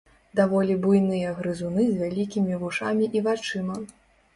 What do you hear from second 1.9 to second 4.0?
з вялікімі вушамі і вачыма.